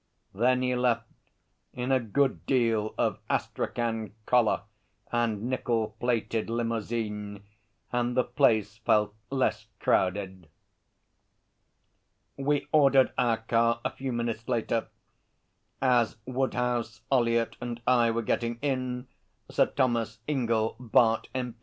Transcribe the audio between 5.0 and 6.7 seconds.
and nickel plated